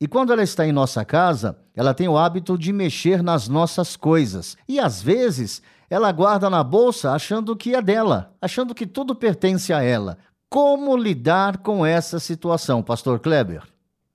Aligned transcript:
e 0.00 0.08
quando 0.08 0.32
ela 0.32 0.42
está 0.42 0.66
em 0.66 0.72
nossa 0.72 1.04
casa, 1.04 1.58
ela 1.74 1.94
tem 1.94 2.08
o 2.08 2.18
hábito 2.18 2.58
de 2.58 2.72
mexer 2.72 3.22
nas 3.22 3.48
nossas 3.48 3.96
coisas. 3.96 4.56
E 4.68 4.78
às 4.78 5.00
vezes 5.00 5.62
ela 5.88 6.10
guarda 6.10 6.50
na 6.50 6.64
bolsa 6.64 7.12
achando 7.12 7.56
que 7.56 7.74
é 7.74 7.80
dela, 7.80 8.34
achando 8.40 8.74
que 8.74 8.86
tudo 8.86 9.14
pertence 9.14 9.72
a 9.72 9.82
ela. 9.82 10.18
Como 10.48 10.96
lidar 10.96 11.58
com 11.58 11.84
essa 11.84 12.18
situação, 12.18 12.82
Pastor 12.82 13.20
Kleber? 13.20 13.62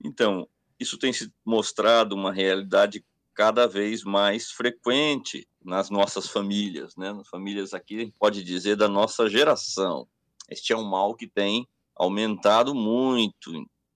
Então, 0.03 0.47
isso 0.79 0.97
tem 0.97 1.11
se 1.11 1.31
mostrado 1.45 2.15
uma 2.15 2.31
realidade 2.31 3.03
cada 3.33 3.67
vez 3.67 4.03
mais 4.03 4.51
frequente 4.51 5.47
nas 5.63 5.89
nossas 5.89 6.27
famílias, 6.27 6.95
né? 6.97 7.13
Nas 7.13 7.27
famílias 7.27 7.73
aqui, 7.73 8.13
pode 8.19 8.43
dizer, 8.43 8.75
da 8.75 8.87
nossa 8.87 9.29
geração. 9.29 10.07
Este 10.49 10.73
é 10.73 10.77
um 10.77 10.83
mal 10.83 11.15
que 11.15 11.27
tem 11.27 11.67
aumentado 11.95 12.73
muito 12.73 13.51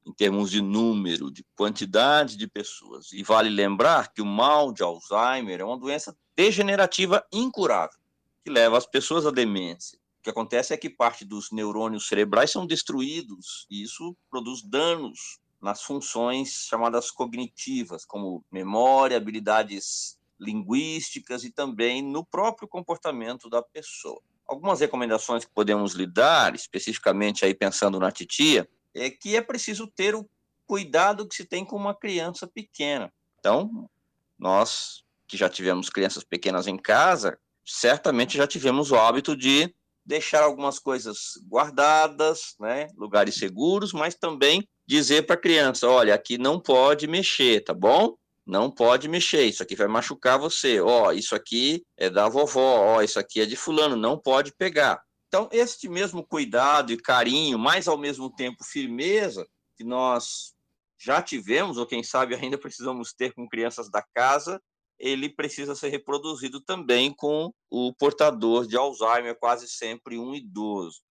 em 0.05 0.13
termos 0.13 0.51
de 0.51 0.61
número, 0.61 1.31
de 1.31 1.45
quantidade 1.55 2.37
de 2.37 2.47
pessoas. 2.47 3.11
E 3.11 3.23
vale 3.23 3.49
lembrar 3.49 4.13
que 4.13 4.21
o 4.21 4.25
mal 4.25 4.71
de 4.73 4.83
Alzheimer 4.83 5.61
é 5.61 5.63
uma 5.63 5.77
doença 5.77 6.15
degenerativa 6.35 7.25
incurável, 7.31 7.99
que 8.43 8.49
leva 8.49 8.77
as 8.77 8.85
pessoas 8.85 9.25
à 9.25 9.31
demência. 9.31 9.97
O 10.19 10.23
que 10.23 10.29
acontece 10.29 10.73
é 10.73 10.77
que 10.77 10.89
parte 10.89 11.25
dos 11.25 11.51
neurônios 11.51 12.07
cerebrais 12.07 12.51
são 12.51 12.65
destruídos, 12.65 13.67
e 13.69 13.83
isso 13.83 14.15
produz 14.29 14.61
danos 14.61 15.39
nas 15.61 15.81
funções 15.81 16.65
chamadas 16.67 17.09
cognitivas, 17.09 18.05
como 18.05 18.43
memória, 18.51 19.15
habilidades 19.15 20.17
linguísticas 20.39 21.43
e 21.43 21.51
também 21.51 22.01
no 22.01 22.25
próprio 22.25 22.67
comportamento 22.67 23.49
da 23.49 23.61
pessoa. 23.61 24.21
Algumas 24.45 24.81
recomendações 24.81 25.45
que 25.45 25.51
podemos 25.53 25.93
lhe 25.93 26.05
dar, 26.05 26.53
especificamente 26.53 27.45
aí 27.45 27.53
pensando 27.53 27.99
na 27.99 28.11
titia, 28.11 28.67
é 28.93 29.09
que 29.09 29.35
é 29.35 29.41
preciso 29.41 29.87
ter 29.87 30.15
o 30.15 30.27
cuidado 30.65 31.27
que 31.27 31.35
se 31.35 31.45
tem 31.45 31.65
com 31.65 31.75
uma 31.75 31.93
criança 31.93 32.47
pequena. 32.47 33.11
Então, 33.39 33.89
nós 34.37 35.03
que 35.27 35.37
já 35.37 35.49
tivemos 35.49 35.89
crianças 35.89 36.23
pequenas 36.23 36.67
em 36.67 36.77
casa, 36.77 37.37
certamente 37.65 38.37
já 38.37 38.45
tivemos 38.45 38.91
o 38.91 38.95
hábito 38.95 39.35
de 39.35 39.73
deixar 40.05 40.43
algumas 40.43 40.79
coisas 40.79 41.39
guardadas, 41.47 42.55
né, 42.59 42.87
lugares 42.95 43.35
seguros, 43.35 43.93
mas 43.93 44.15
também 44.15 44.67
dizer 44.85 45.25
para 45.25 45.35
a 45.35 45.39
criança, 45.39 45.87
olha, 45.87 46.13
aqui 46.13 46.37
não 46.37 46.59
pode 46.59 47.07
mexer, 47.07 47.63
tá 47.63 47.73
bom? 47.73 48.15
Não 48.45 48.69
pode 48.69 49.07
mexer, 49.07 49.45
isso 49.45 49.63
aqui 49.63 49.75
vai 49.75 49.87
machucar 49.87 50.37
você. 50.37 50.81
Ó, 50.81 51.13
isso 51.13 51.33
aqui 51.33 51.81
é 51.97 52.09
da 52.09 52.27
vovó, 52.27 52.97
ó, 52.97 53.01
isso 53.01 53.17
aqui 53.17 53.39
é 53.39 53.45
de 53.45 53.55
fulano, 53.55 53.95
não 53.95 54.17
pode 54.17 54.53
pegar. 54.53 55.01
Então, 55.33 55.49
este 55.51 55.89
mesmo 55.89 56.23
cuidado 56.23 56.93
e 56.93 57.01
carinho, 57.01 57.57
mas 57.57 57.87
ao 57.87 57.97
mesmo 57.97 58.29
tempo 58.29 58.63
firmeza, 58.63 59.47
que 59.75 59.83
nós 59.83 60.53
já 60.95 61.23
tivemos, 61.23 61.75
ou 61.75 61.87
quem 61.87 62.03
sabe 62.03 62.35
ainda 62.35 62.55
precisamos 62.55 63.13
ter 63.13 63.33
com 63.33 63.49
crianças 63.49 63.89
da 63.89 64.03
casa, 64.13 64.61
ele 64.99 65.27
precisa 65.27 65.73
ser 65.73 65.89
reproduzido 65.89 66.61
também 66.61 67.11
com 67.11 67.51
o 67.67 67.91
portador 67.95 68.67
de 68.67 68.77
Alzheimer, 68.77 69.35
quase 69.39 69.67
sempre 69.67 70.19
um 70.19 70.35
idoso. 70.35 71.01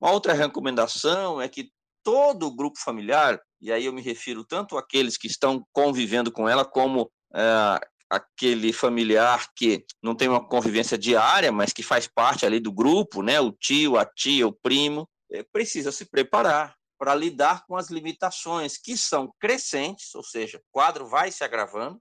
Uma 0.00 0.12
outra 0.12 0.34
recomendação 0.34 1.42
é 1.42 1.48
que 1.48 1.68
todo 2.04 2.46
o 2.46 2.54
grupo 2.54 2.78
familiar, 2.78 3.40
e 3.60 3.72
aí 3.72 3.86
eu 3.86 3.92
me 3.92 4.00
refiro 4.00 4.44
tanto 4.44 4.78
àqueles 4.78 5.18
que 5.18 5.26
estão 5.26 5.66
convivendo 5.72 6.30
com 6.30 6.48
ela, 6.48 6.64
como 6.64 7.10
é, 7.34 7.88
aquele 8.10 8.72
familiar 8.72 9.50
que 9.54 9.84
não 10.02 10.14
tem 10.14 10.28
uma 10.28 10.46
convivência 10.46 10.96
diária, 10.96 11.50
mas 11.50 11.72
que 11.72 11.82
faz 11.82 12.06
parte 12.06 12.46
ali 12.46 12.60
do 12.60 12.72
grupo, 12.72 13.22
né? 13.22 13.40
O 13.40 13.52
tio, 13.52 13.96
a 13.96 14.04
tia, 14.04 14.46
o 14.46 14.52
primo, 14.52 15.08
é, 15.32 15.42
precisa 15.42 15.90
se 15.90 16.04
preparar 16.04 16.76
para 16.98 17.14
lidar 17.14 17.66
com 17.66 17.76
as 17.76 17.90
limitações 17.90 18.78
que 18.78 18.96
são 18.96 19.32
crescentes, 19.40 20.14
ou 20.14 20.22
seja, 20.22 20.58
o 20.58 20.62
quadro 20.70 21.06
vai 21.06 21.30
se 21.30 21.42
agravando 21.42 22.00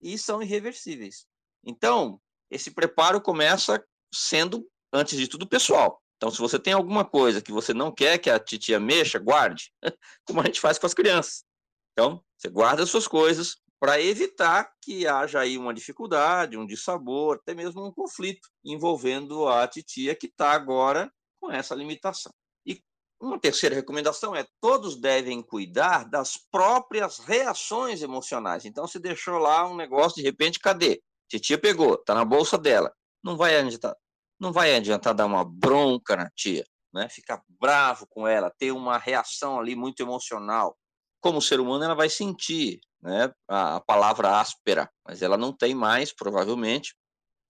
e 0.00 0.18
são 0.18 0.42
irreversíveis. 0.42 1.26
Então, 1.64 2.20
esse 2.50 2.70
preparo 2.70 3.20
começa 3.20 3.82
sendo, 4.12 4.68
antes 4.92 5.16
de 5.16 5.28
tudo, 5.28 5.46
pessoal. 5.46 6.02
Então, 6.16 6.30
se 6.30 6.38
você 6.38 6.58
tem 6.58 6.72
alguma 6.72 7.04
coisa 7.04 7.40
que 7.40 7.52
você 7.52 7.72
não 7.72 7.92
quer 7.92 8.18
que 8.18 8.30
a 8.30 8.38
titia 8.38 8.78
mexa, 8.78 9.18
guarde, 9.18 9.72
como 10.26 10.40
a 10.40 10.44
gente 10.44 10.60
faz 10.60 10.78
com 10.78 10.86
as 10.86 10.94
crianças. 10.94 11.44
Então, 11.92 12.22
você 12.36 12.48
guarda 12.48 12.82
as 12.82 12.90
suas 12.90 13.06
coisas, 13.06 13.56
para 13.82 14.00
evitar 14.00 14.72
que 14.80 15.08
haja 15.08 15.40
aí 15.40 15.58
uma 15.58 15.74
dificuldade, 15.74 16.56
um 16.56 16.64
dissabor, 16.64 17.40
até 17.42 17.52
mesmo 17.52 17.84
um 17.84 17.92
conflito 17.92 18.48
envolvendo 18.64 19.48
a 19.48 19.66
titia 19.66 20.14
que 20.14 20.28
está 20.28 20.52
agora 20.52 21.12
com 21.40 21.50
essa 21.50 21.74
limitação. 21.74 22.32
E 22.64 22.80
uma 23.20 23.40
terceira 23.40 23.74
recomendação 23.74 24.36
é 24.36 24.46
todos 24.60 24.94
devem 24.94 25.42
cuidar 25.42 26.08
das 26.08 26.36
próprias 26.36 27.18
reações 27.18 28.02
emocionais. 28.02 28.64
Então, 28.64 28.86
se 28.86 29.00
deixou 29.00 29.38
lá 29.38 29.68
um 29.68 29.74
negócio, 29.74 30.14
de 30.14 30.22
repente, 30.22 30.60
cadê? 30.60 31.02
Titia 31.28 31.58
pegou, 31.58 31.94
está 31.94 32.14
na 32.14 32.24
bolsa 32.24 32.56
dela. 32.56 32.94
Não 33.20 33.36
vai 33.36 33.56
adiantar, 33.56 33.96
não 34.38 34.52
vai 34.52 34.76
adiantar 34.76 35.12
dar 35.12 35.26
uma 35.26 35.44
bronca 35.44 36.14
na 36.14 36.30
tia, 36.36 36.64
né? 36.94 37.08
ficar 37.08 37.42
bravo 37.48 38.06
com 38.06 38.28
ela, 38.28 38.48
ter 38.48 38.70
uma 38.70 38.96
reação 38.96 39.58
ali 39.58 39.74
muito 39.74 40.00
emocional. 40.00 40.78
Como 41.20 41.42
ser 41.42 41.58
humano, 41.58 41.82
ela 41.82 41.96
vai 41.96 42.08
sentir, 42.08 42.80
né, 43.02 43.32
a, 43.48 43.80
palavra 43.80 44.38
áspera, 44.38 44.88
mas 45.06 45.22
ela 45.22 45.36
não 45.36 45.52
tem 45.52 45.74
mais, 45.74 46.12
provavelmente, 46.12 46.94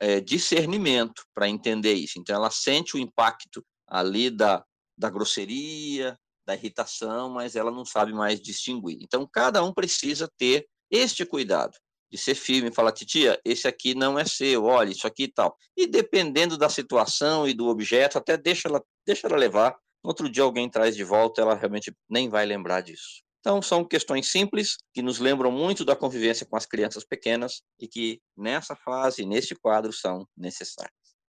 é, 0.01 0.21
discernimento 0.21 1.23
para 1.35 1.49
entender 1.49 1.93
isso. 1.93 2.19
Então, 2.19 2.35
ela 2.35 2.51
sente 2.51 2.97
o 2.97 2.99
impacto 2.99 3.65
ali 3.87 4.31
da, 4.31 4.65
da 4.97 5.11
grosseria, 5.11 6.19
da 6.47 6.55
irritação, 6.55 7.31
mas 7.31 7.55
ela 7.55 7.71
não 7.71 7.85
sabe 7.85 8.13
mais 8.13 8.41
distinguir. 8.41 8.99
Então, 9.01 9.29
cada 9.31 9.63
um 9.63 9.73
precisa 9.73 10.29
ter 10.39 10.67
este 10.91 11.25
cuidado 11.25 11.77
de 12.11 12.19
ser 12.19 12.35
firme 12.35 12.69
e 12.69 12.75
falar, 12.75 12.93
titia, 12.93 13.41
esse 13.43 13.67
aqui 13.67 13.95
não 13.95 14.19
é 14.19 14.25
seu, 14.25 14.65
olha, 14.65 14.91
isso 14.91 15.07
aqui 15.07 15.25
e 15.25 15.33
tal. 15.33 15.57
E 15.75 15.87
dependendo 15.87 16.59
da 16.59 16.69
situação 16.69 17.49
e 17.49 17.55
do 17.55 17.69
objeto, 17.69 18.19
até 18.19 18.37
deixa 18.37 18.69
ela, 18.69 18.85
deixa 19.07 19.27
ela 19.27 19.37
levar. 19.37 19.75
No 20.05 20.11
outro 20.11 20.29
dia 20.29 20.43
alguém 20.43 20.69
traz 20.69 20.95
de 20.95 21.05
volta, 21.05 21.41
ela 21.41 21.55
realmente 21.55 21.91
nem 22.11 22.29
vai 22.29 22.45
lembrar 22.45 22.83
disso. 22.83 23.23
Então, 23.43 23.61
são 23.61 23.85
questões 23.85 24.31
simples 24.31 24.77
que 24.95 25.03
nos 25.03 25.19
lembram 25.19 25.51
muito 25.51 25.85
da 25.85 25.97
convivência 25.97 26.47
com 26.47 26.57
as 26.57 26.65
crianças 26.65 27.05
pequenas 27.05 27.61
e 27.77 27.89
que 27.89 28.23
nessa 28.37 28.77
fase, 28.77 29.27
neste 29.27 29.57
quadro, 29.57 29.93
são 29.93 30.29
necessárias. 30.37 31.02